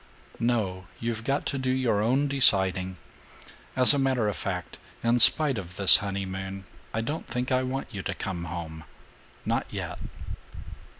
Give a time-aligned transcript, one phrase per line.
[0.39, 0.87] "No.
[0.99, 2.97] You've got to do your own deciding.
[3.75, 7.89] As a matter of fact, in spite of this honeymoon, I don't think I want
[7.93, 8.85] you to come home.
[9.45, 9.99] Not yet."